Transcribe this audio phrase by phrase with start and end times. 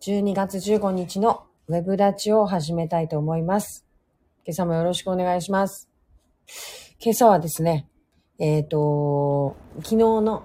[0.00, 3.84] 12月15日のウェブ立ちを始めたいと思います。
[4.46, 5.88] 今朝もよろしくお願いします。
[7.00, 7.88] 今朝はですね、
[8.38, 10.44] えっ、と、昨日の、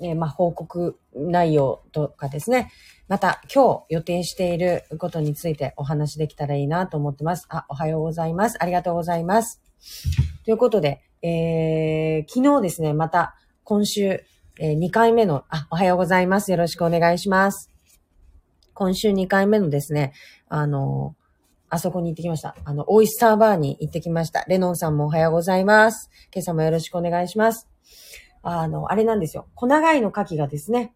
[0.00, 2.70] えーま、報告内容とかですね、
[3.08, 7.46] また今日予定していることについてお話できたらいいなと思ってます。
[7.48, 8.56] あ、おはようございます。
[8.62, 9.60] ありがとうございます。
[10.44, 13.34] ということで、えー、昨日ですね、また
[13.64, 14.22] 今週、
[14.58, 16.52] え2回目の、あ、おはようございます。
[16.52, 17.75] よろしくお願いします。
[18.76, 20.12] 今週2回目のですね、
[20.48, 21.16] あの、
[21.68, 22.54] あそこに行ってきました。
[22.64, 24.44] あの、オイスターバーに行ってきました。
[24.46, 26.10] レノンさんもおはようございます。
[26.32, 27.68] 今朝もよろしくお願いします。
[28.42, 29.48] あの、あれなんですよ。
[29.54, 30.94] 小長井の牡蠣がですね、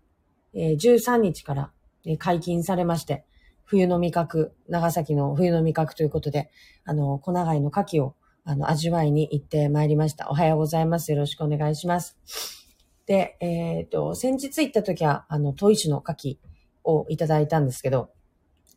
[0.54, 1.72] えー13日から
[2.04, 3.24] え解禁されまして、
[3.64, 6.50] 冬の味覚、長崎の冬の味覚ということで、
[6.84, 10.30] あの、小長井の牡蠣を、あの、味わいに行ってまいりました。
[10.30, 11.12] おはようございます。
[11.12, 12.16] よろしくお願いします。
[13.06, 16.49] で、えっ、と、先日行った時は、あの、砥石の牡蠣
[16.96, 18.10] をいただいたんですけど、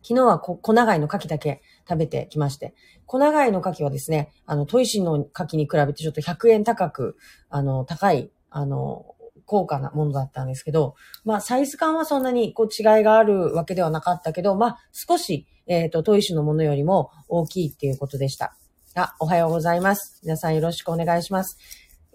[0.02, 7.18] 昨日はこ小長井の牡蠣だけ食べてきまして、小長井の牡蠣はですね、あの、砥石の牡蠣に比べてちょっと100円高く、
[7.50, 9.06] あの、高い、あの、
[9.46, 18.58] 高価なものだったんですけど、まあ、サイズ感はそんなにこう違いがあるわけではなかったけど、まあ、少し、えっ、と、砥石のものよりも大きいっていうことでした。
[18.96, 20.20] あ、おはようございます。
[20.24, 21.58] 皆さんよろしくお願いします。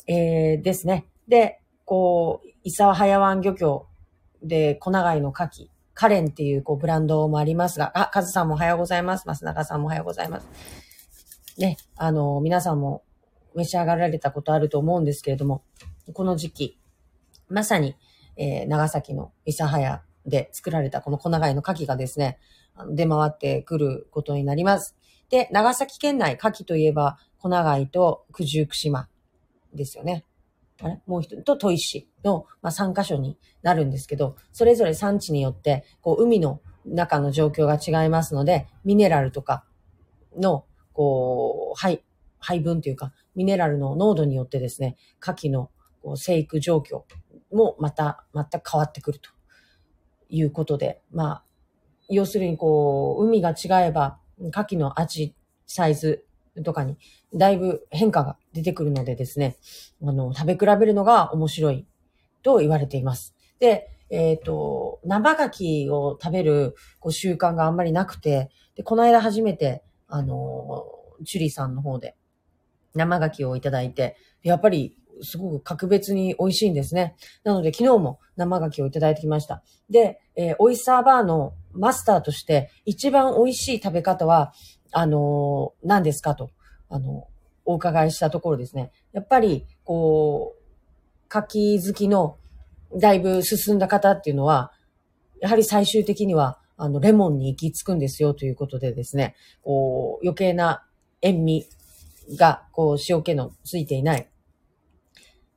[0.06, 1.06] えー、ですね。
[1.26, 3.88] で、こう、伊沢早湾漁協
[4.42, 5.68] で小長井の牡蠣、
[5.98, 9.24] カレンっていうこうブランドもありますが、あ、カズさんもおはようございます。
[9.26, 10.46] 増中さんもおはようございます。
[11.58, 13.02] ね、あの、皆さんも
[13.56, 15.64] 召し上がられたことあると思うんですけれども、
[16.12, 16.78] この時期、
[17.48, 17.96] まさに、
[18.36, 22.38] えー長崎の諫早で作られたこの小長井の牡蠣がですね、
[22.92, 24.96] 出回ってくることになります。
[25.30, 29.08] で、長崎県内、牡蠣といえば、小長井と九十九島
[29.74, 30.24] ですよね。
[30.80, 31.00] あれ？
[31.06, 39.64] もう一人と砥石の、まあ、3カ所になるんですけど、それぞれ産地によって、こう、海の中の状況が違いますので、ミネラルとか
[40.36, 42.04] の、こう、配、
[42.38, 45.70] 配分というか、ミネラルの濃度によってですね、牡蠣の
[46.02, 47.02] こう生育状況
[47.52, 49.30] もまた、全く変わってくると
[50.28, 51.44] いうことで、まあ、
[52.08, 55.34] 要するにこう、海が違えば、牡蠣の味、
[55.66, 56.24] サイズ
[56.62, 56.96] とかに、
[57.34, 59.56] だいぶ変化が出てくるのでですね、
[60.02, 61.86] あの、食べ比べるのが面白い
[62.42, 63.34] と言われています。
[63.58, 70.86] で、えっ、と、生牡蠣を食べるこう習慣があんまりなくて、で、この間初めて、あの、
[71.24, 72.16] チュリーさんの方で
[72.94, 77.16] 生牡蠣をいただいて、やっぱりすごく格別に美味しいんですね。
[77.44, 79.62] なので昨日も生牡蠣をいただいてきました。
[79.90, 84.52] で、えーオイスターバーのマスターとして一番美味しい食べ方は、
[84.92, 86.50] あの何ですかと、
[86.88, 87.28] あの、
[87.64, 88.90] お伺いしたところですね。
[89.12, 90.58] やっぱり、こう、
[91.30, 92.38] 牡蠣好きの
[92.96, 94.72] だいぶ進んだ方っていうのは、
[95.40, 100.86] やはり最終的には、あの、レモンに行き着くんですよということでですね、こう、余計な
[101.20, 101.66] 塩味
[102.38, 104.30] が、こう、塩気のついていない、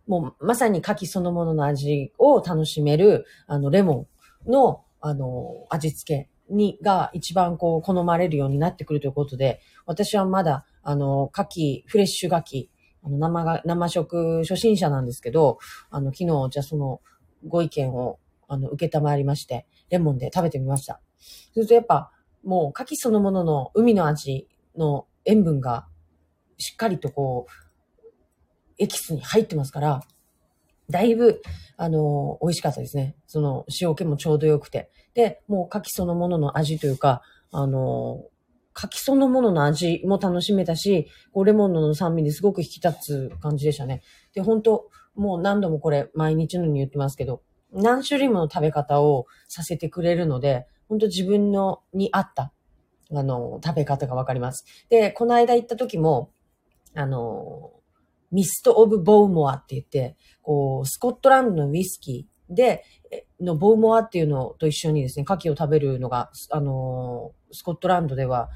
[0.08, 4.08] もうまさに牡蠣そのものの味を楽しめる、あの、レモ
[4.46, 12.70] ンの、あの、味付けに、が一番こう、好まれるようになってくるということで、私はまだ、あの、牡蠣、フレッシュ牡蠣、
[13.04, 17.02] あの、生が、生食初心者なんですけど、あの、昨日、じゃその、
[17.48, 21.02] ご意見を、あの、受けたまわりまして、レモンで食べてみました。
[21.20, 22.12] するとやっぱ、
[22.44, 25.88] もう、牡蠣そのものの海の味の塩分が、
[26.58, 28.04] しっかりとこう、
[28.78, 30.02] エキスに入ってますから、
[30.92, 31.42] だいぶ、
[31.78, 33.16] あの、美味しかったですね。
[33.26, 34.92] その、塩気もちょうど良くて。
[35.14, 37.22] で、もう牡蠣そのものの味というか、
[37.52, 38.26] あの、
[38.76, 44.02] 牡蠣そのものの味も楽しめたし、こうレモンの酸味ですごく引き立つ感じでしたね。
[44.34, 47.42] で、本当もう何度もこれ毎日のように言ってますけど、
[47.74, 52.54] 何種類もの食べ方をさせてくれるので、本当自分のに合った、
[53.14, 54.66] あの、食べ方がわかります。
[54.90, 56.32] で、この間行った時も、
[56.94, 57.72] あの、
[58.32, 62.84] ミスト・オブ・ボウモアって言って、こう、スコットランドのウイスキーで、
[63.40, 68.50] のボウモアっていうのと一緒にですね、牡蠣を食べるのが、あの、スコットランドでは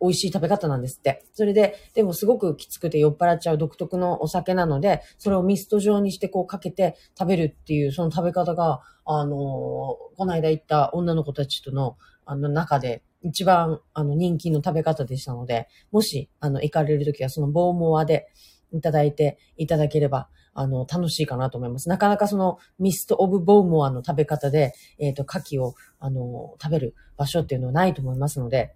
[0.00, 1.24] 美味しい食べ方なんですって。
[1.32, 11.96] それで、でもすごくきつくて酔っ払っちゃう独特のお酒なので、それをミスト状にしてこうかけて食べるっていう、その食べ方が、あの、この間行った女の子たちとの、
[12.26, 18.28] あの中で一番、あの、人気の食べ方でしたので、もし、あの、行かれるときはそのボウモアで
[18.76, 21.88] いただいていただければ、あの、楽しいかなと思います。
[21.88, 28.74] なかなかそのミスト・オブ・ボウモアの食べ方で、えっ、と、牡蠣を、あの、食べる場所っていうのはないと思いますので、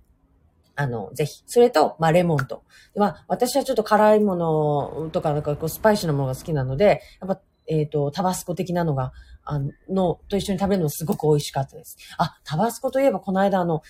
[0.75, 1.43] あの、ぜひ。
[1.47, 2.63] それと、まあ、レモンと。
[2.97, 9.13] まあ、私はちょっと辛いものとか、なんかこう、スパイシーなものが好きなので、やっぱ、えっ、と、タバスコ的なのが、
[9.45, 11.97] あの、と一緒に食べるのすごく美味しかったです。
[12.17, 13.83] あ、タバスコといえばこの間あの、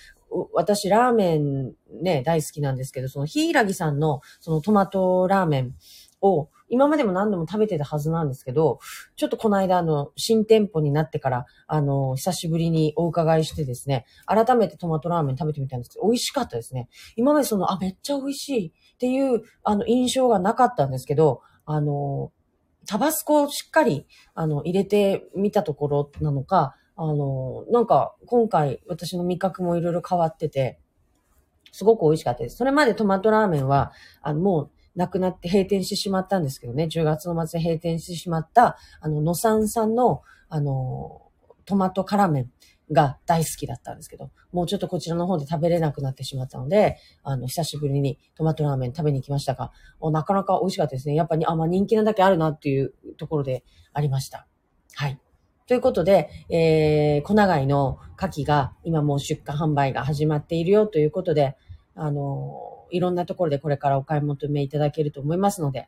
[0.53, 5.75] 私ラーメンね、大好きなんですけど、そのヒイラギさんのそのトマトラーメン
[6.21, 8.79] を今までも何度も食べてたはずなんですけど、
[9.15, 16.89] ちょっとこの間あの、新店舗になってから、あの、久しぶりにお伺いしてですね、改めてトマトラーメン食べてみたんですけど、美味しかったですね。
[17.15, 22.31] 今までその、あ、めっちゃ美味しいっていう、あの、印象がなかったんですけど、あの、
[22.85, 24.05] タバスコをしっかり、
[24.35, 30.79] あの、入れてみたところなのか、あの、なんか、今回私の味覚もいろいろ変わってて、
[31.71, 32.57] すごく美味しかったです。
[32.57, 41.21] それまでトマトラーメンは、あの、もう、なくなって閉店してしまったんですけどね、10月の末で閉店してしまった、あの、野さんさんの、あの、
[41.63, 42.51] トマト辛麺
[42.91, 49.71] が大好きだったんですけど、もうちょっとこちらの方で食べれなくなってしまったので、あの、久しぶりにトマトラーメン食べに行きましたが、
[50.01, 51.15] なかなか美味しかったですね。
[51.15, 53.63] やっぱり、あ、まあ、人気なだけあるなっていうところで
[53.93, 54.47] ありました。
[54.95, 55.17] はい。
[55.69, 61.55] ということで、えー、小長井の牡蠣が今もう出荷販売が始まっているよということで、
[61.93, 65.87] あのいろんなところでこれからお買い求めいただけると思いますので、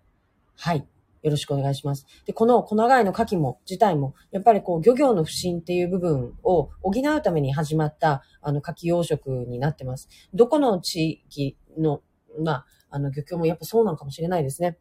[0.55, 0.87] はい。
[1.23, 2.05] よろしくお願いします。
[2.27, 10.09] で、この小長井の牡蠣も、自体も、やっぱりこう、漁業の不振っていう部分を補うために始まった、あの、牡蠣養殖になってます。
[10.33, 12.01] どこの地域の、
[12.39, 14.77] まあ、あの、漁協もやっぱそうなのかもしれないですね。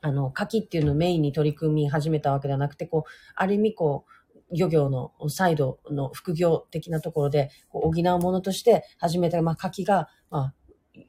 [0.00, 4.13] あの、牡蠣っていうのをメインに取り組み始めたわけではなくて、こう、ある意味こう、
[4.54, 10.54] 漁業のサイドの副業的なところで、補うものとして始めた、まあ、牡蠣が、まあ、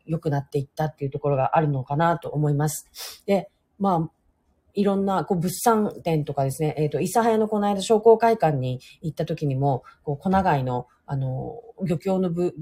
[0.06, 3.24] 良くなっていったっていうところがあるのかなと思います。
[3.26, 4.12] で、まあ、
[4.74, 12.56] いろんな、こう、物産展とかですね、えっ、ー、と、諫早のこの間商工会館に行った時にも、こう、粉貝の、あの、漁協の部、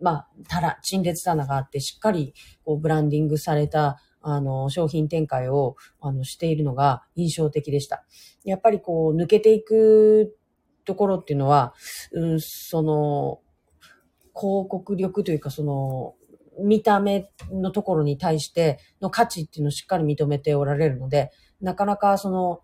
[0.00, 2.34] まあ、たら、陳列棚があって、しっかり、
[2.64, 8.04] こう、ブランディングされた、あの、商品展開を、あの、しているのが印象的でした。
[8.42, 10.34] やっぱりこう、抜けていく
[10.86, 11.74] ところっていうのは、
[12.12, 13.40] うん、その、
[14.34, 16.14] 広告力というか、その、
[16.58, 21.30] 見た目のところに対しての価値っていうのをしっかり認めておられるので、
[21.60, 22.62] なかなかその、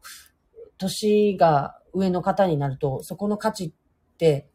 [0.78, 3.72] 年が上の方になると、そこの価値っ
[4.16, 4.48] て、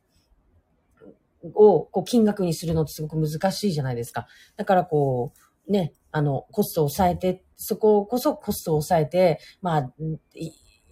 [1.54, 4.25] をこう金額にするのってすごく難しいじゃないですか。
[4.56, 9.94] だからこう、ね、あの、コストを抑えて、そここそコストを抑えて、まあ、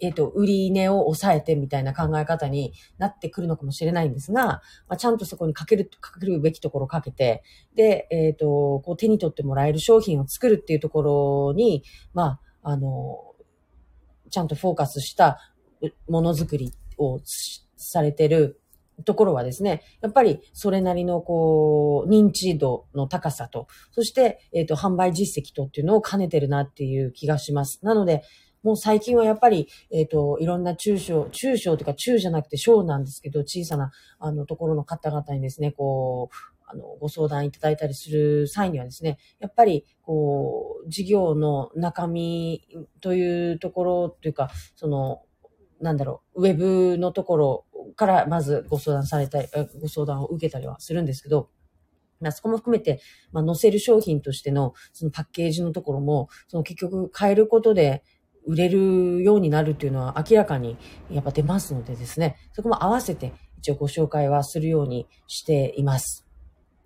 [0.02, 7.44] えっ、ー、と、売り値を抑えてみたいな考え方になってくるのかもしれないんですが、まあ、ちゃんとそこにかける、かけるべきところをかけて、
[7.76, 8.46] で、えっ、ー、と、
[8.82, 11.84] こう手に取ってもらえる商品を作るっていうところに、
[12.14, 13.34] まあ、あの、
[14.30, 15.40] ちゃんとフォーカスした
[16.10, 17.20] ものづくりを
[17.78, 18.60] されてる
[19.06, 27.80] ところはですね、やっぱりそれなりのこう、認知度の高さと、そして、えっ、ー、と、販売実績とっていうのを兼ねてるなっていう気がします。
[27.84, 28.24] なので、
[28.64, 36.36] もう最近はやっぱり、えっ、ー、と、いろんな中小、中小というか中じゃなくて小なんですけど、小さな、あの、ところの方々にですね、こう、
[36.66, 42.66] あの、ご相談いただいたりする際にはですね、やっぱり、こう、事業の中身
[43.02, 45.24] というところというか、その、
[45.82, 49.48] なんだろう、ウェブのところからまずご相談されたり、
[49.82, 51.50] ご相談を受けたりはするんですけど、
[52.20, 53.02] まあ、そこも含めて、
[53.32, 58.04] まあ、載せる商品としての、そのパッケージのところも、その結局変えることで、
[58.46, 60.78] 売れるようになるっていうのは明らかに
[61.10, 66.28] やっぱ出ますのでですね、そこも合わせて一応ご紹介はするようにしています。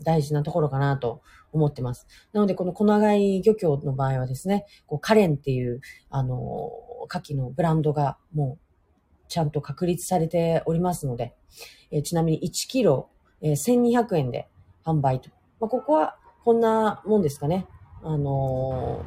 [0.04, 2.06] 大事なところかなと思ってます。
[2.32, 6.70] なので、この小長井漁協の場合はですね、こう華漣っていう、あの、
[7.10, 8.67] 牡蠣のブランドがもう
[9.28, 11.36] ちゃんと確立されておりますので、
[11.92, 13.10] え、ちなみに1キロ、
[13.42, 14.48] えー、1200円で
[14.86, 15.30] 販売と。
[15.60, 17.68] まあ、ここはこんなもんですかね。
[18.04, 19.04] あの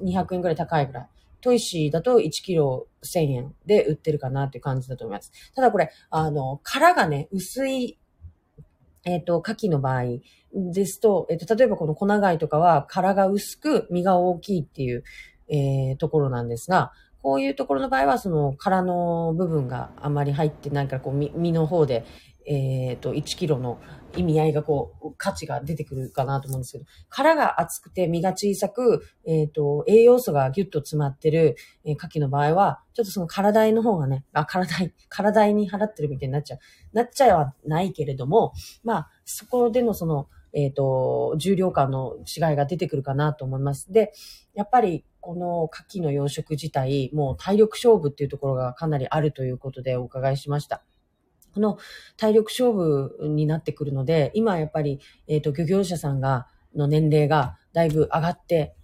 [0.00, 1.08] ー、200円ぐらい高いぐらい。
[1.40, 5.30] トイシーだと1キロ1000円で売ってるかなっていう感じだと思います。
[5.54, 7.98] ただこれ、あの、殻がね、薄い、
[9.04, 10.04] えっ、ー、と、牡蠣の場合
[10.52, 15.04] ですと、えっ、ー、と、例えばこの粉貝とかは殻が薄く身が大きいっていう、
[15.48, 16.92] えー、ところなんですが、
[17.26, 22.06] こういうところの場合は、その殻の部分があまり入ってないから、こう身の方で、
[22.46, 23.80] えっ、ー、と、1キロの
[24.14, 36.60] 意味合いがこう、価値が出てくるかなと思うんですけど、殻が厚くて身が小さく、えっ、ー、と、栄養素がギュッと詰まってる、えー、牡蠣の場合は、ちょっとその体の方がね、あ、体、体に払ってるみたいになっちゃう。
[36.92, 38.52] なっちゃいはないけれども、
[38.84, 43.92] まあ、そこでのその、えっ、ー、と、重量感の違いが出てくるかなと思います。
[43.92, 44.14] で、
[44.54, 50.82] やっぱり、この牡蠣の養殖自体、もう体力勝負っていうところがかなりあるということでお伺いしました。
[51.52, 51.78] この
[52.16, 54.98] 体力勝負になってくるので、今やっぱり、
[55.28, 58.74] えっ、ー、と、漁業者さんが、の年齢がだいぶ上がって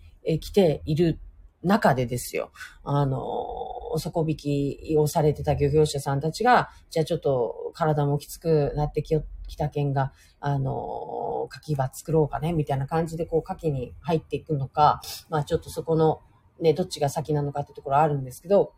[0.41, 1.21] きている
[1.63, 2.53] 中でですよ。
[2.85, 3.21] あの、
[3.99, 16.21] 底引きをされてた漁業者さんたちが、じゃあちょっと体もきつくなってきよってた県が、あの、牡蠣場作ろうかね、みたいな感じで、こう、牡蠣に入っていくのか、まあちょっとそこの、
[16.61, 18.73] ね、どっちが先なのかってところあるんですけど、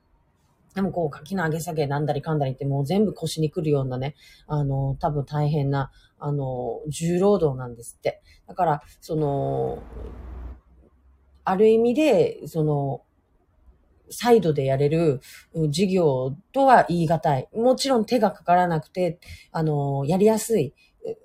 [0.74, 4.16] でもこう、柿の上げ下げなんだりかんだりってもう全部腰に来るようなね、
[4.46, 8.20] あの、多分大変な、あの、重労働なんですって。
[8.48, 9.82] だから、その、
[11.44, 13.02] ある意味で、その、
[14.14, 15.20] サイドでやれる
[15.68, 17.48] 事業とは言い難い。
[17.54, 19.18] もちろん手がかからなくて、
[19.52, 20.74] あの、やりやすい。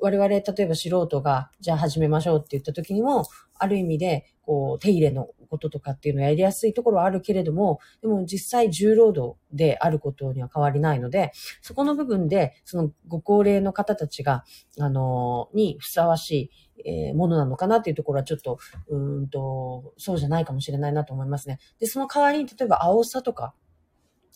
[0.01, 3.25] 我々、例えば素人が、じゃあ始めましょうって言った時にも、
[3.57, 11.31] ある意味で、こう、手入れのこととかっていうのをやりやすいところはあるけれども、でも実際重労働であることには変わりないので、
[11.61, 14.43] そこの部分で、そのご高齢の方たちが、
[14.79, 16.51] あの、にふさわしい、
[16.85, 18.59] えー、ものなのかなっていうところはちょっと、
[18.89, 21.59] うんと、そうじゃないかもしれないなと思いますね。
[21.79, 23.53] で、その代わりに、例えば青さとか、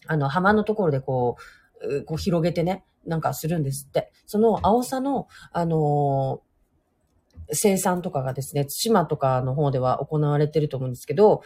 [0.08, 1.38] あの、浜のところでこ
[1.82, 4.12] う、こう広げてね、なんかするんですって。
[4.26, 6.54] その青さの、あのー
[7.52, 11.42] 生産とかがですね、対馬とかの方では行われてると思うんですけど、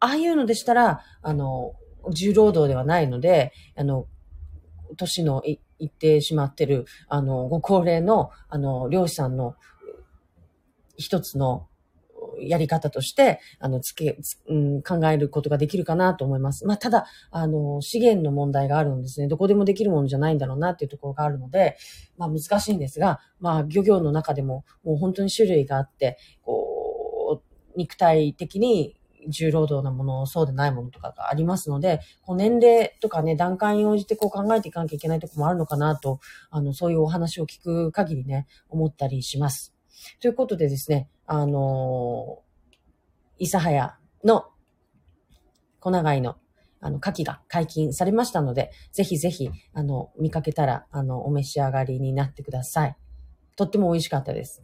[0.00, 1.74] ああいうのでしたら、あの、
[2.12, 4.06] 重労働ではないので、あの、
[4.96, 9.56] 年のい行ってしまってる、あの、ご高齢の、あの、漁師さんの
[10.96, 11.68] 一つの
[12.40, 16.66] やり方として、あの、つけ、うん、考えることができるかなと思います。
[16.66, 19.28] まあ、ただ、あの、資源の問題があるんですね。
[19.28, 21.76] どこでもできるものじゃないんだろうなっていうところがあるので、
[22.16, 28.96] まあ、難しいんですが、まあ、漁業の中でも、もう本当に種類があって、こう、肉体的に
[29.28, 36.20] 重労働なもの、そうでないものとかがありますので、こう年齢とかね、段階に応じてこう考えていかなきゃいけないとこもあるのかなと、
[36.50, 39.73] あの、そういうお話を聞く限りね、思ったりします。
[40.20, 44.46] ということでですね、あのー、諫早の
[45.80, 46.36] 小長井の
[46.80, 52.96] あの、牡蠣が解禁されましたので、ぜひぜひ、あの、見かけたら、あの、お召し上がりになってください。
[53.56, 54.62] とっても美味しかったです。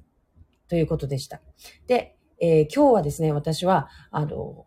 [0.68, 1.40] ということでした。
[1.87, 4.66] で、えー、今日はですね、私は、あの、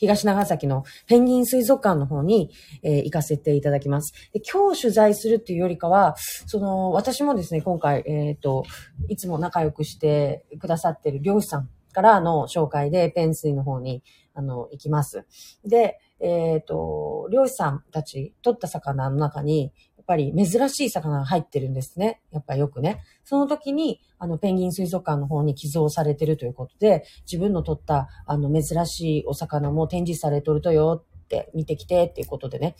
[0.00, 2.50] 東長崎のペンギン水族館の方に、
[2.82, 4.40] えー、行かせていただきますで。
[4.40, 6.16] 今日取材するっていうよりかは、
[6.46, 8.64] その、私もですね、今回、えっ、ー、と、
[9.08, 14.02] いつも仲良くしてくださってる漁師さんからの紹介で、ペン水の方に、
[14.32, 15.26] あの、行きます。
[15.66, 19.70] で、えっ、ー、と、漁師さんたち、取った魚の中に、
[20.10, 22.20] ぱり珍しい魚が入ってるんですね。
[22.32, 23.00] やっぱよくね。
[23.22, 32.74] その時に、あの、ペンギン水族館の方に寄贈されてるということで、自分の取った、あの、珍しいお魚も展示されとるとよって見てきてっていうことでね、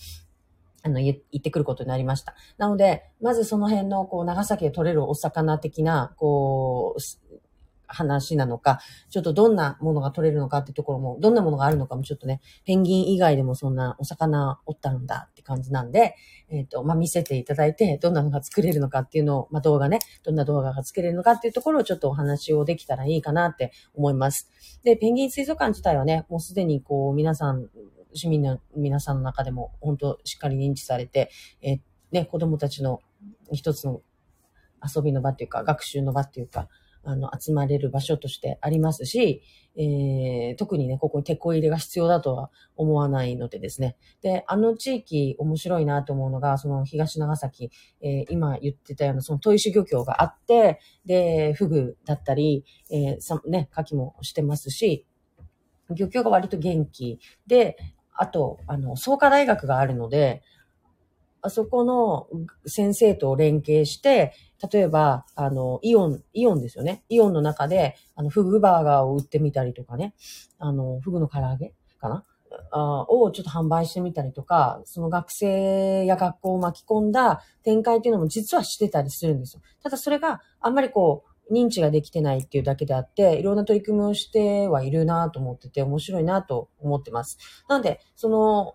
[0.83, 2.35] あの、言ってくることになりました。
[2.59, 7.01] なので、まずその辺の、こう、長崎で取れるお魚的な、こう、
[7.93, 8.81] 話なのか、
[9.11, 16.15] ちょっとどんなものが取れるのかってところも、どんなものがあるのかもちょっとね、ペンギン以外でもそんなお魚おったんだって感じなんで、
[16.49, 24.51] えっ、ー、と、まあ、見せていただいて、どんなのが作れるのかっていうのを、まあ、動画ね、どんな動画が作れるのかっていうところをちょっとお話をできたらいいかなって思います。
[24.85, 27.69] で、ペンギン水族館自体はね、もうすでにこう、皆さん、
[28.13, 31.31] 市民の皆さんの中でも、本当しっかり認知されて、
[31.63, 31.81] えー、
[32.13, 33.01] ね、子供たちの
[33.53, 34.03] 一つの
[34.83, 36.69] 遊びの場っていうか、学習の場っていうか、
[37.03, 39.43] あの、集まれる場所としてありますし、
[39.77, 43.97] えー、特にね、ここに鉄鋼入れが必要だとは思わないのでですね。
[44.21, 47.71] で、あの地域面白いなと思うのが、その東長崎、
[48.03, 55.07] えー、今言ってたようなその砥石漁協があって、で、フグだったり、えー、さね、牡蠣もしてますし、
[55.95, 57.77] 漁協が割と元気で、
[58.13, 60.43] あと、あの、創価大学があるので、
[61.43, 62.29] あそこの
[62.67, 64.33] 先生と連携して、
[64.73, 67.03] 例えば、あの、イオン、イオンですよね。
[67.09, 70.15] イオンの中で、あの、フグバーガーを売ってみたりとかね。
[70.59, 72.25] あの、フグの唐揚げかな？
[72.73, 79.63] あをちょっと販売してみたりとか、その学生や学校を巻き込んだ展開っていうのも実はしてたりするんですよ。
[79.83, 87.39] ただそれがあんまりこう、認知ができてないっていうだけであって、いろんな取り組みをしてはいるなと思ってて、面白いなと思ってます。
[87.69, 88.75] なんで、その、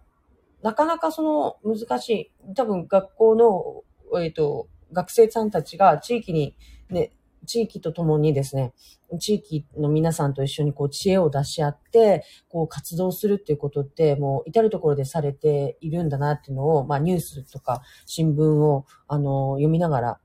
[0.65, 6.57] なかなかその難しい、多分学校の、えっ、ー、と、学生さんたちが地域に、
[6.89, 7.12] ね、
[7.45, 8.74] 地域とともにですね、
[9.19, 20.19] 地域の皆さんと一緒にこう知恵を出し合って、こう活動するっていうことって、もう至るところでされているんだなっていうのを、まあニュースとか新聞を、あの、読みながら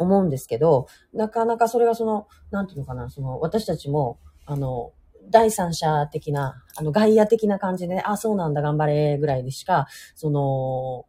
[0.00, 4.92] 思うんですけど、なかなかそれがその、なんていうのかな、その、私たちも、あの、
[5.30, 11.06] 第三者的な、あの、外野的な感じで、ね、あ、そうなんだ、頑張れ、ぐらいでしか、その、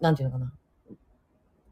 [0.00, 0.52] なんていうのかな、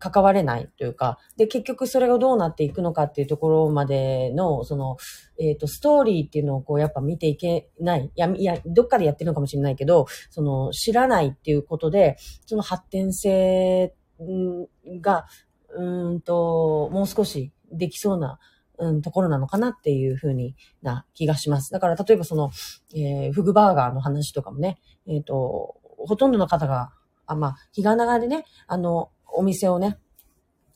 [0.01, 4.97] 関われないというか、で、結局それがどうなっていくのかっていうところまでの、その、
[5.39, 8.07] えっ、ー、と、ストーリーっていうのをこう、やっぱ見ていけない。
[8.07, 13.95] いや、いや、どっかでやってるのかもしれないけど、その、知らないっていうことで、その発展性
[15.01, 15.27] が、
[15.77, 18.39] うんと、もう少しできそうな、
[18.81, 21.71] うん、ところなのかなっていうふうにな気がします。
[21.71, 22.51] だから、例えばその、
[22.95, 26.91] えー、フグバーガーの話とかもね、えっ、ー、と、ほとんどの方が、
[27.27, 29.99] あ、まあ、日が長でね、あの、お店をね、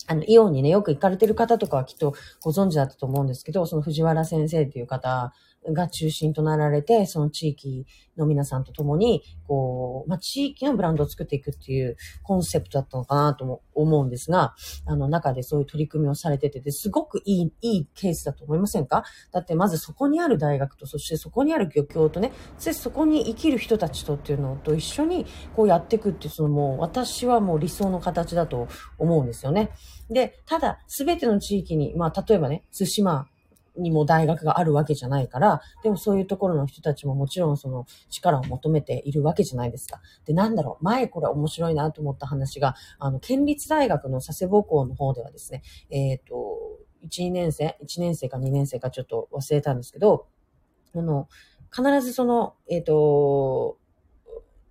[0.07, 5.33] あの、イオンにね、よく行かれてる方とかはきっとご存知だったと思うんですけど、その藤原先生っていう方
[5.73, 7.87] が中心となられて、その地域
[8.19, 19.05] の皆さんと共に、こう、まあ、地域のブランドを作っていくっていうコンセプトだったのかなとも思うんですが、あの中でそういう取り組みをされててて、すごくいい、いいケースだと思いませんか？
[19.33, 25.25] だってまずそこにある大学と、そしてそこにある漁協とね、そしてそこに生きる人たちとっていうのと一緒に
[25.57, 28.69] こうやっていくっていう、そのもう私はもう理想の形だと
[28.99, 29.71] 思うんですよね。
[30.11, 33.29] で、ただ、すべての地域に、まあ、例えばね、寿司ま
[33.77, 40.01] にも大学があるわけじゃないから、でもそういうところの人たちももちろんその力を求めているわけじゃないですか。
[40.25, 46.59] で、なんだろう、前これ面白いなと思った話が、あの、県立大学の佐世保校の方ではですね、えっ、ー、と、
[47.05, 50.27] 1、2年生 ?1 年生か2年生かちょっと忘れたんですけど、
[50.95, 51.29] あの、
[51.75, 53.79] 必ずその、えっ、ー、と、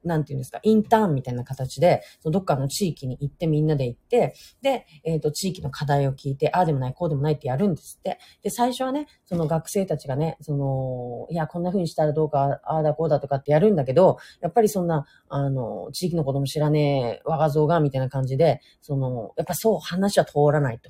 [0.04, 8.20] なんていうんですか、インターンみたいな形で、そのどっかの地域に行ってみんなで行って、で、えっ、ー、と、地域の課題を聞いて、ああでもない、こうでもないってやるんですって。
[8.42, 20.90] で、最初はね、その学生たちがね、その、いや、こんな風にしたらどうか、ああだこうだとかってやるんだけど、やっぱりそんな、あの、地域の子供知らねえ我が像が、みたいな感じで、その、やっぱそう話は通らないと。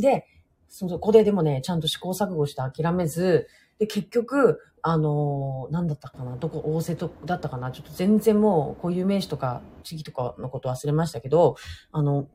[0.00, 0.26] で、
[0.68, 3.46] そこででもね、ちゃんと試行錯誤して諦めず、
[3.78, 11.56] で、結局、あのー、なんだったかな、どこ、大瀬戸だったかな、ちょっと全然もう固有名詞とか地域とかのこと忘れましたけど、
[11.90, 12.28] あの、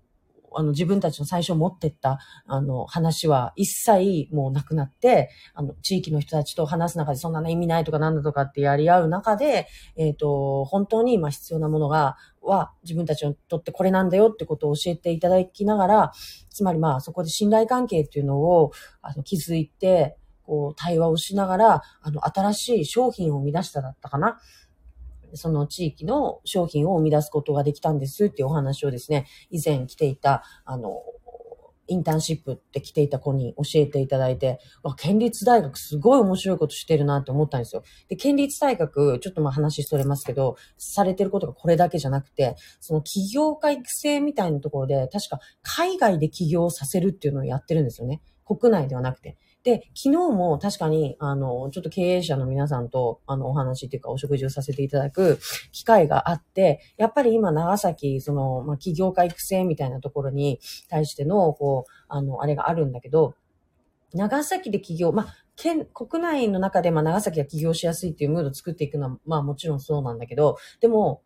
[0.55, 16.11] あの自分たちの最初持ってった、あの話は一切もうなくなって、あの地域の人たちと話す中でそんなの意味ないとかなんだとかってやり合う中で、えっ、ー、と、本当に今必要なものが、は自分たちにとってこれなんだよってことを教えていただきながら、
[16.49, 18.71] つまりまあそこで信頼関係っていうのを
[19.03, 20.17] あの築いて、
[20.49, 24.39] こう、対話をしながら、あの、新しい商品を生み出しただったかな。
[25.35, 31.03] その地域の商品を生み出すことができたんですっていうお話をですね、以前来ていた、あの、
[31.85, 37.83] インターンシップって来ていた子に教えていただいて、わ、県立大学すごい面白いことしてるなって思ったんですよ。
[38.07, 48.21] で、県立大学、ちょっとまあ話それますけど、されてることがこれだけじゃなくて、その起業家育成みたいなところで、確か海外で起業させるっていうのをやってるんですよね。
[48.45, 49.37] 国内ではなくて。
[49.63, 55.39] で、昨日も確かに、あの、ちょっと経営者の皆さんと、あの、お話っていうか、お食事をさせていただく
[55.73, 63.35] 機会があって、やっぱり今、長崎、その、まあ、企業家育成みたいなところに対しての、こう、あの、あれがあるんだけど、
[64.13, 71.21] 長崎で起業、まあ、県、国内の中で、まあ、長崎が起業しやすいっていうムードを作っていくのは、まあ、もちろんそうなんだけど、でも、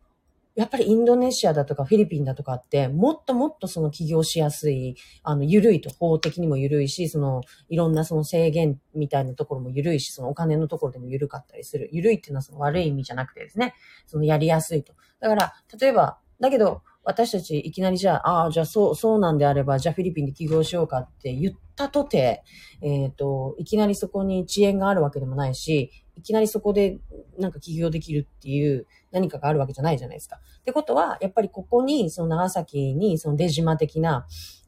[0.54, 11.88] やっぱりインドネシアだとかフィリピンだとかって、もっともっとその起業しやすい、あの、緩いと、法的にも緩いし、その、いろんなその制限みたいなところも緩いし、そのお金のところでも緩かったりする。
[11.92, 13.74] 緩いっていうのはその悪い意味じゃなくてですね、
[14.06, 14.94] そのやりやすいと。
[15.20, 22.42] だから、例えば、だけど、私たちいきなりじゃあ、ああ、じゃあそう、そうなんであれば、じゃあフィリピンで起業しようかって言ったとて、
[22.80, 26.98] えっ、ー、と、いきなりそこに遅延があるわけでもないし、いきなりそこで
[27.38, 30.40] なんか起業できるっていう何かがあるわけじゃないじゃないですか。
[30.60, 34.26] ってことは、やっぱりここに、その長崎にその出島的な、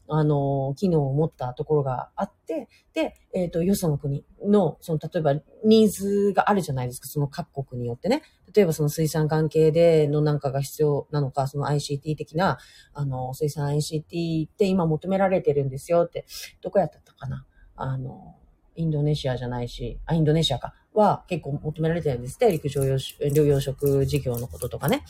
[0.09, 5.33] あの、機能を持ったところがあって、で、えっ、ー、と、よその国の、その、例えば、
[5.65, 8.21] ニーズがあるじゃないですか、その各国によってね。
[8.55, 12.57] 例えば、その水産関係でのなんかが必要なのか、その ICT 的な、
[12.93, 16.25] あの、水産 ICT って今求められてるんですよって、
[16.61, 18.37] どこやったかなあの、
[18.77, 20.73] インドネシアじゃないし、あ、インドネシアか。
[20.97, 25.03] は結構求められてるんですって、陸上養殖事業のこととかね。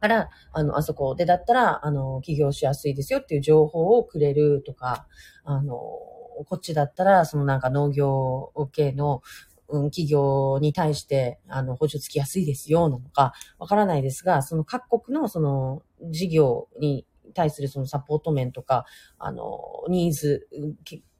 [0.00, 5.06] から、あの、あそこでだったら、あの、起業しやすいですよっていう情報をくれるとか、
[5.44, 9.22] あの、こっちだったら、そのなんか農業系の、
[9.68, 18.86] うん、企業に対して、あの、補助つきやすいですよ、なのか、わからないですが、その各国のその事業に対するそのサポート面とか、
[19.18, 20.48] あの、ニーズ、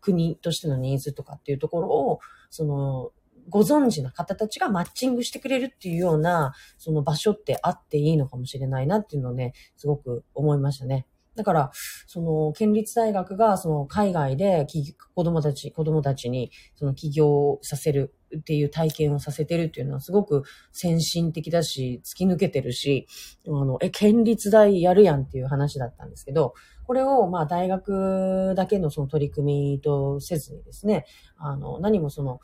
[0.00, 3.12] 国としてのニーズとかっていうところを、その、
[3.48, 11.07] ご存知な方たちがマッチングしてくれるっていうような、その場所ってあっていいのかもしれないなっていうのをね、すごく思いましたね。
[11.37, 11.70] だから、
[12.07, 14.66] その、県立大学が、その、海外で、
[15.14, 23.07] 子供たち、子供たちに、その、起業させるっていう体験をさせてるっていうのは、すごく先進的だし、突き抜けてるし、
[23.46, 32.40] あの、え、県立大やるやんっていう話だったんですけど、これをまあ大学だけのその取り組みとせずにですね、あの、何もその、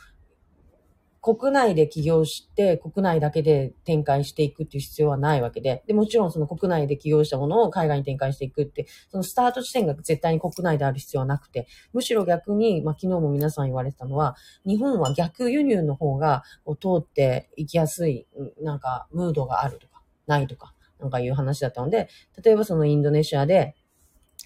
[1.26, 16.44] 国内で起業して、国内だけで展開していくっていう必要はないわけで、で、もちろんその国内で起業したものを海外に展開していくって、そのスタート地点が絶対に国内である必要はなくて、むしろ逆に、まあ昨日も皆さん言われてたのは、日本は逆輸入の方が
[16.80, 18.28] 通っていきやすい、
[18.62, 22.08] なんか、ムードがあるとか、ないとか、なんかいう話だったので、
[22.40, 23.74] 例えばそのインドネシアで、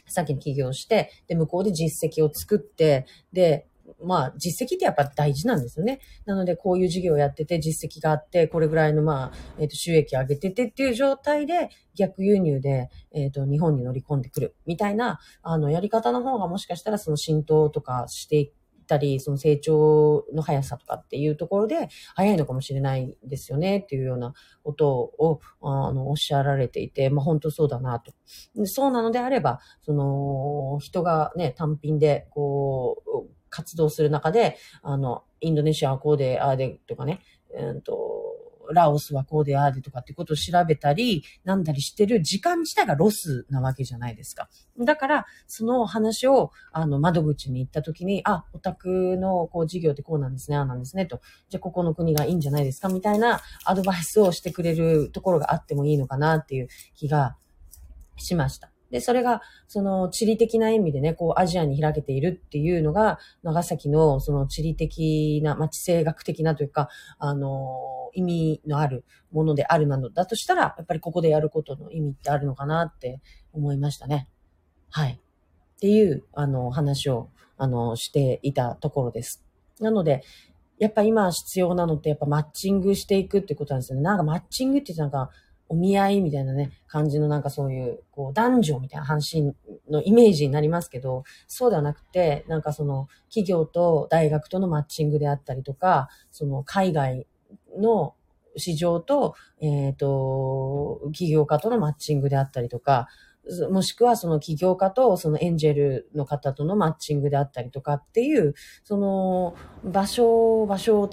[0.06, 3.68] 先に起業して、で、向こうで実績を作って、で、
[4.02, 6.00] まあ、実績ってやっぱ大事なんですよね。
[6.24, 18.52] なので、こういう事業をやってて、実績があって、これぐらいの、まあ、えっ、ー、と、収益を上げててっていう状態で、逆輸入で、えっ、ー、と、日本に乗り込んでくる、みたいな、あの、やり方の方がもしかしたら、その浸透とかしていっ
[18.90, 28.12] たり、その成長の速さとかっていうところで、早いのかもしれないんですよね、っていうようなことを、あの、おっしゃられていて、まあ、本当そうだなと。
[28.64, 37.20] そうなのであれば、その、人がね、単品で、こう、活動する中で、あの、インドネシアはこうで、ああでとかね、
[37.54, 38.20] うんと、
[38.72, 44.48] ラオスはこうでああでとかってことを調べたり、なんだりしてる時間自体がロスなわけじゃないですか。
[44.78, 51.20] だから、その話を、あの、窓口に行った時に、あ、オタクの、こう、事業ってこうなんですね、ああなんですね、と。
[51.48, 57.36] じゃ、ここの国がいいんじゃないですか、みたいなアドバイスをしてくれるところがあってもいいのかなっていう気が
[58.16, 58.70] しました。
[58.90, 73.20] で、それが、その地理的な意味でね、こうアジアに開けているっていうのが、長崎のその地理的な、まあ、地政学的なというか、あの、意味のあるものであるなのだとしたら、やっぱりここでやることの意味ってあるのかなって
[73.52, 74.28] 思いましたね。
[74.90, 75.12] はい。
[75.12, 79.44] っていう、あの、話を、あの、していたところです。
[79.78, 80.22] なので、
[80.78, 84.02] やっぱ今必要なのって、やっぱマッチングしていくってことなんですよね。
[84.02, 85.30] なんかマッチングってなんか、
[85.70, 89.54] お見合いみたいなね、感じのなんかそういう、こう、男女みたいな話
[89.88, 97.28] のイメージになりますけど、そうではなくて、なんかその、企業と大学とのマッチングであったりとか、その、海外
[97.78, 98.14] の
[98.56, 103.06] 市場と、えっ、ー、と、企業家とのマッチングであったりとか、
[103.70, 109.54] もしくはその起業家とそのエンジェルの方とのマッチングであったりとかっていう、その
[109.84, 111.10] 場所、場所を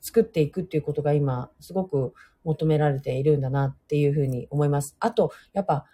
[0.00, 2.12] 作っていくっていうことが今、すごく
[2.44, 4.96] 求められているんだなっていうふうに思います。
[5.00, 5.86] あと、やっぱ、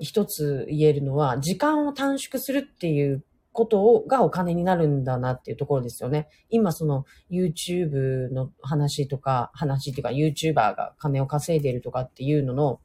[0.00, 6.28] 一つ言えるのは、時間を短縮するっていうことをがお金になるんだなっていうところですよね。
[6.50, 12.80] 今その YouTube の話とか、話っていうか YouTuber が金を稼いでいるとかっていうのの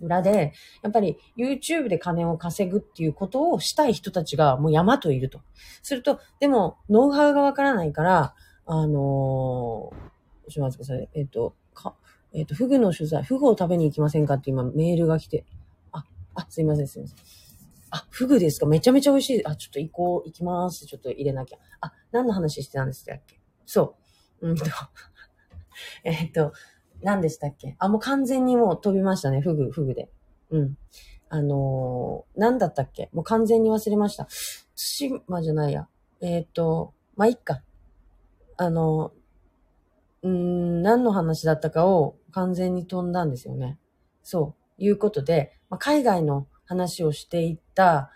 [0.00, 5.40] 裏で、やっぱり YouTube で金を稼ぐっていうことをしたい人たちがもう山といると。
[5.82, 8.34] すると、でも、ノウハウがわからないから、
[8.66, 11.56] あのー、しますか、それ、えっ、と、
[12.32, 15.44] えっ、ー、と、フグの取材、フグを食べに行きませんかって今メールが来て、
[15.92, 17.16] あ、あ、すいません、すいません。
[17.90, 18.66] あ、フグですか？
[18.66, 19.46] めちゃめちゃ美味しい。
[19.46, 20.86] あ、ちょっと行こう、行きます。
[20.86, 21.58] ちょっと入れなきゃ。
[21.80, 23.40] あ、何の話してたんでしたっけ？
[23.64, 23.96] そ
[24.40, 24.50] う。
[24.50, 24.64] うんと。
[26.04, 26.52] えっと、
[27.00, 27.76] 何でしたっけ？
[27.78, 29.40] あ、もう完全にもう飛びましたね。
[29.40, 30.10] フグ、フグで。
[30.50, 30.78] うん。
[31.28, 33.08] あのー、何だったっけ？
[33.12, 34.26] もう完全に忘れました。
[34.98, 35.88] 対馬じゃないや。
[36.20, 37.62] えっ、と、まあ、いっか。
[38.56, 39.12] あの、
[40.26, 43.78] うん、何の話だったかを完全に飛んだんですよね。
[44.24, 48.10] そう、いうことで、まあ、海外の話をしていった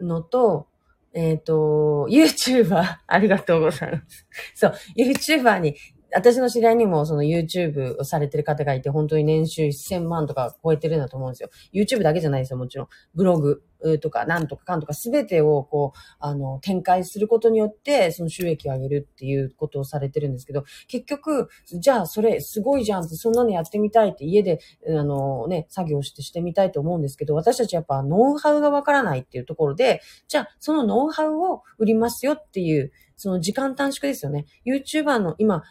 [0.00, 0.68] のと、
[1.14, 4.26] えっ、ー、と、YouTuber、ありがとうございます。
[4.54, 5.74] そう、YouTuber に
[6.14, 11.50] 私の知り合いにもその YouTube をされてる方がいて、本当に年収1000万とか超えてるんだと思うんですよ。
[11.72, 12.88] YouTube だけじゃないですよ、もちろん。
[13.14, 13.62] ブログ
[14.00, 34.46] とか、なんとかかんとか、すべてをこう、あの、展開することによって、その収益を上げるっていうことをされてるんですけど、結局、じゃあそれすごいじゃんって、そんなのやってみたいって家で、あのね、作業してしてみたいと思うんですけど、私たちやっぱノウハウがわからないっていうところで、じゃあそのノウハウを売りますよっていう、その時間短縮ですよね。
[34.64, 35.62] YouTuber の今、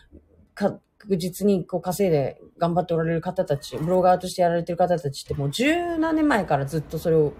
[0.58, 7.34] 確実にこう稼いで頑張っておられる方たち、ブロガーとしてやられてる方たちってもう十何年前からずっとそれを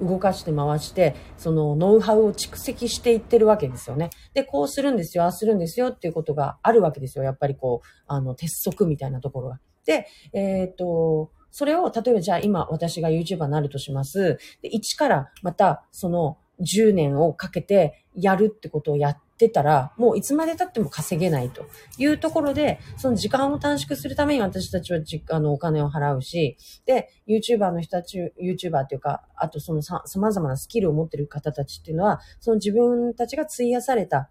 [0.00, 4.08] 動かして回して、そのノウハウを蓄積していってるわけですよね。
[4.32, 7.24] で、こうするんですよ、ああするんですよっていうことがあるわけですよ。
[7.24, 9.60] やっぱりこう、あの、鉄則みたいなところが。
[9.84, 14.38] で、えっ、と、それを、例えばじゃあ今私が YouTuber になるとします。
[14.62, 21.66] で、一からまたその10年をかけてやるってことをやっててたら、もういつまで経っても稼げないと。
[21.98, 34.30] いうところで、その時間を短縮するために私たちはじあのお金を払うし、で、YouTuber の人たち、YouTuber っていうか、あとそのさ、様々なスキルを持ってる方たちっていうのは、その自分たちが費やされた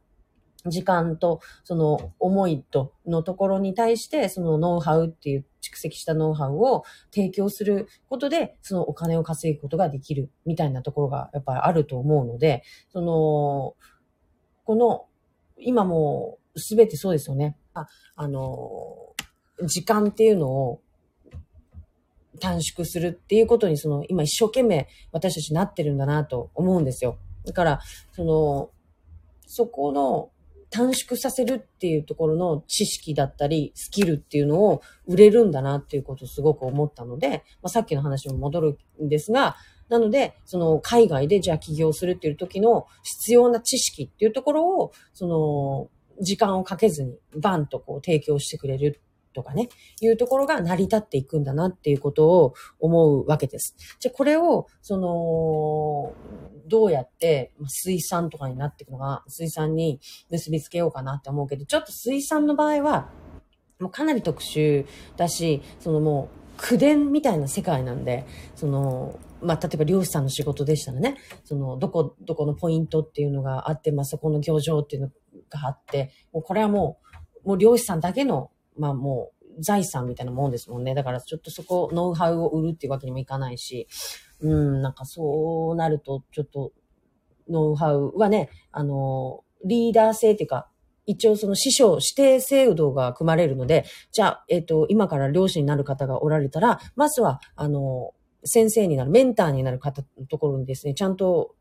[0.67, 13.75] 時間と、その思いと、のところに対して、そのノウハウっていう蓄積したノウハウを提供することで、そのお金を稼ぐことができるみたいなところがやっぱりあると思うので、その、
[14.65, 15.05] この、
[15.57, 17.57] 今もうすべてそうですよね。
[17.73, 19.15] あ、あの、
[19.67, 20.81] 時間っていうのを
[22.39, 27.17] 短縮するっていうことに、その、今一生懸命私たちなってるんだなと思うんですよ。
[27.45, 27.79] だから、
[28.11, 28.71] その、
[29.47, 30.31] そこの
[30.71, 39.55] 短縮させるっていうところの知識だったり、スキルっていうのを売れるんだなっていうことをすごく思ったので、まあ、さっきの話も戻るんですが、
[39.89, 45.89] なので、その海外でじゃあ起業するっていう時の必要な知識っていうところを、その、
[46.21, 49.01] 時間をかけずにバンとこう提供してくれる
[49.33, 49.69] とかね、
[50.01, 53.75] いうところが成り立っていくんだなっていうことを思うわけです。
[53.99, 56.13] じゃあこれを、その、
[56.67, 59.99] どうやって、水産とかになっていくのが、水産に
[60.31, 63.09] 結びつけようかなって思うけど、ちょっと水産の場合は、
[63.79, 64.85] もうかなり特殊
[65.17, 75.07] だし、そのもう、口伝みたいな世界なんで、その、まあ、例えば漁師さんの仕事でしたらね、その、どこ、どこのポイントっていうのがあって、まあ、そこの漁場っていうの
[75.49, 76.99] があって、もうこれはも
[77.43, 80.93] う、もう漁師さんだけのまあもう財産みたいなもんですもんね。
[80.95, 83.87] だからちょっとそこ、ノウハウを売るっていうわけにもいかないし、
[84.41, 86.73] うん、なんかそうなると、ちょっと、
[87.49, 90.69] ノウハウはね、あの、リーダー性っていうか、
[91.05, 98.13] 一応その師匠指定制度が組まれるので、じゃあ、えっ、ー、と、今から漁師になる方がおられたら、まずは、あの、
[98.45, 101.55] 先生になる、メンターになる方のところにですね、ちゃんと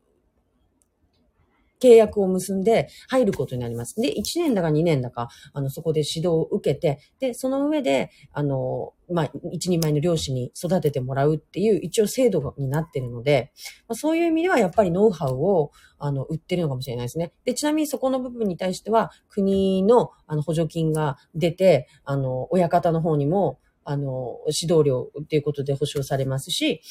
[1.81, 3.99] 契約を結んで入ることになります。
[3.99, 13.51] で、1年だか2年だか、あの、そこで指導を受けて、で、その上で、あの、まあ、一人前の漁師に育ててもらうっていう、一応制度になってるので、
[13.87, 17.33] まあ、そういう意味ではやっぱりノウハウを、あの、売ってるのかもしれないですね。
[17.45, 26.81] で、ちなみにそこの部分に対しては、国の、あの、補助金が出て、あの、親方の方にも、あの、指導料っていうことで保証されますし、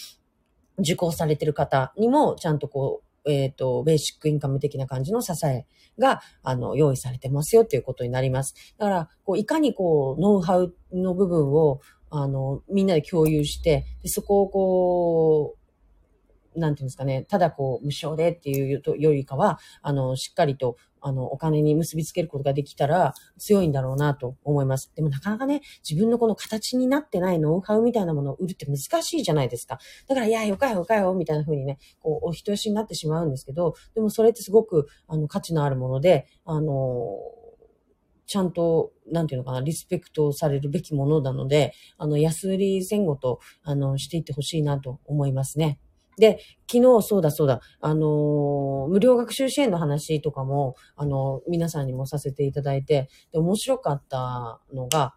[0.79, 5.67] 受講されてる方にも、ちゃんとこう、えっ、ー、と、ベーシックインカム的な感じの支え
[5.99, 8.55] が、あの、用意されてますよっていうことになります。
[8.79, 11.81] だから、こう、いかにこう、ノウハウの部分を、
[12.11, 15.55] あの、みんなで共有して、でそこをこ
[16.55, 24.91] う、なんていうんですかね、ただこう、無償でっていうよりかは、あの、しっかりと、あの、お金に結びつけることができたら強いんだろうなと思います。
[24.97, 29.79] でもなかなかね、自分のこの形になってないノウハウみたいなものを売るって難しいじゃないですか。
[30.09, 37.19] だから、いや、よかよよかよ、みたいな風にね、こう、お人よしになってしまうんですけど、でもそれってすごく、あの、価値のあるもので、あの、
[38.27, 45.79] ちゃんと、なんていうのかな、リスペクトされるべきものなので、あの、安売り前後と、あの、していってほしいなと思いますね。
[46.19, 46.39] で、
[46.71, 55.15] 昨日そうだそうだ、あのー、無料学習支援の話とかも、あのー、皆さんにもさせていただいて、で、面白かったのが、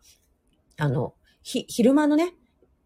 [0.78, 2.34] あの、ひ、昼間のね、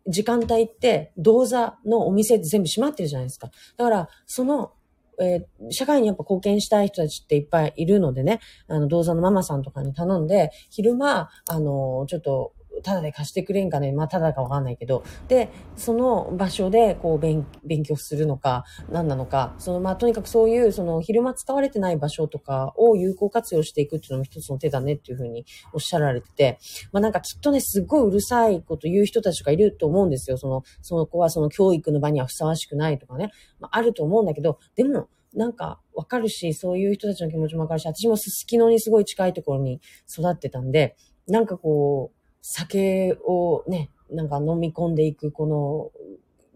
[0.07, 3.49] 時間帯って、銅座のお店って全部閉まってるじゃないですか。
[3.77, 4.73] だから、その、
[5.19, 12.53] えー、社会にやっぱ貢献したい人たちっていっぱいいるのでね、あの、銅座のママさんとかに頼んで、昼間、あの、ちょっと、
[12.83, 13.91] ただで貸してくれんかね？
[13.91, 15.03] まあ、ただかわかんないけど。
[15.27, 26.59] で、その場所で、こう、勉、勉強するのか、何なのか、その、まあ、とにかくそういう、その、昼間使われてない場所とかを有効活用していくっていうのも一つの手だねっていうふうにおっしゃられてて、
[26.91, 30.37] まあ、なんかきっとね、すっごいうるさいこと言う人たちがいると思うんですよ。
[30.37, 33.31] その、その子はその教育の場にはふさわしくないとかね。
[33.59, 39.79] まあ、あると思うんだけど、でも、なんかわかるし、そういう人たちの気持ちもわかるし、私もすすきのにすごい近いところに
[40.09, 45.91] 育ってたんで、なんかこう、酒をね、なんか飲み込んでいくこの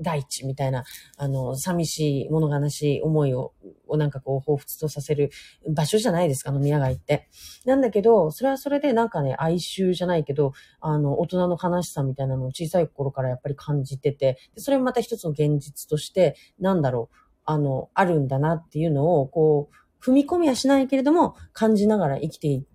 [0.02, 0.84] 大地みたいな、
[1.18, 3.54] あの、寂しい、物悲しい思いを、
[3.88, 5.32] をなんかこう、彷彿とさせる
[5.70, 7.30] 場所じゃないですか、飲み屋街って。
[7.66, 22.66] なんだけど、それはそれでなんかね、哀愁じゃないけど、あの、大人の悲しさみたいなのを小さい頃からやっぱり感じてて、でそれもまた一つの現実として、なんだろう、あの、あるんだなっていうのを、こう、踏み込みはしないけれども、感じながら生きてい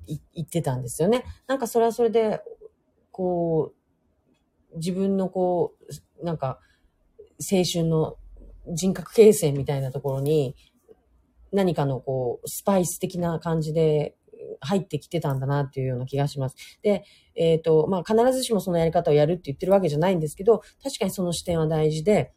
[0.42, 1.24] ってたんですよね。
[1.46, 2.40] なんかそれはそれで
[3.20, 3.74] こ
[4.72, 5.74] う、自分のこ
[6.22, 6.58] う、なんか、
[7.38, 8.16] 青春の
[8.74, 10.56] 人格形成みたいなところに、
[11.52, 14.16] 何かのこう、スパイス的な感じで
[14.60, 16.56] 入ってきてたんだなっていうような気がします。
[16.80, 17.04] で、
[17.34, 22.32] えっ、ー、と、まあ、必ずしもそのやり方をやるって言ってるわけじゃないんですけど、確かにその視点は大事で、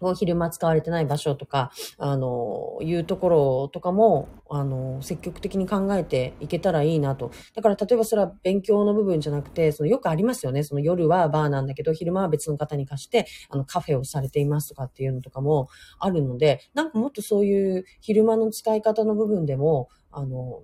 [0.00, 7.30] もう昼間使われてない場所とか、あの、いうところとかも、あの、積極的に考えていけたらいいなと。
[7.54, 10.62] だから、例えばそれは勉強の部分じゃなくて、そのよくありますよね。
[10.64, 20.62] その夜はバーなんだけど、昼間は別の方に貸して、あの、カフェをされていますとかっていうのとかもあるので、なんかもっとそういう昼間の使い方の部分でも、あの、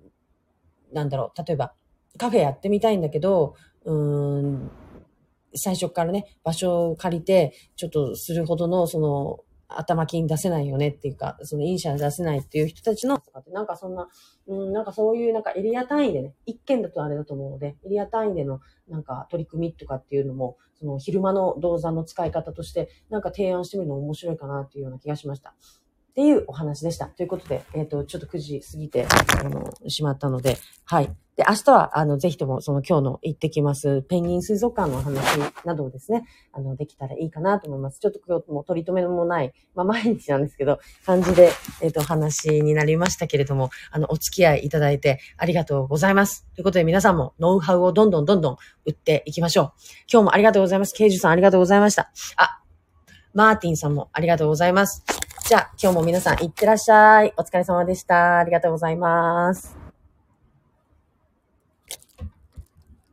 [0.93, 1.75] なんだろう、例えば、
[2.19, 4.71] カフェやってみたいんだけど、うーん、
[5.57, 13.21] 最初からね、場所を借りて、ちょっとするほどの、その、頭金出せないよねっていうか、そのイニシャル出せないっていう人たちの、
[13.53, 14.09] なんかそんな、
[14.47, 25.55] うん、なんかそういうなんかエリア単位でね、一件だとあれだと思うので、エリア単位でのなんか取り組みとかっていうのも、その昼間の銅山の使い方として、なんか提案してみるの面白いかなっていうような気がしました。
[26.17, 27.09] っていうお話でした。
[27.09, 29.07] ということで、えっ、ー、と、ちょっと9時過ぎて、
[29.39, 31.15] あの、しまったので、はい。
[31.37, 35.23] で、明日は、あの、ぜひとも、その今日の行ってきます、ペンギン水族館のお話
[35.67, 36.25] などをですね、
[36.55, 38.01] あの、できたらいいかなと思います。
[38.01, 41.51] ちょっと今日も取り留めもない、まあ、毎日なんですけど、感じで、
[41.83, 46.47] えっ、ー、と、話になりましたけれども、あの、お付き合いいただいてありがとうございます。
[46.55, 49.73] ということで、皆さんもノウハウをどんどんどんどん売っていきましょう。
[50.11, 50.95] 今日もありがとうございます。
[50.95, 52.11] ケイジュさんありがとうございました。
[52.37, 52.63] あ、
[53.35, 55.26] マーティンさんもありがとうございます。
[55.47, 57.33] じゃあ、今日も皆さんいってらっしゃい。
[57.37, 58.39] お疲れ様でした。
[58.39, 59.86] ありがとうございます。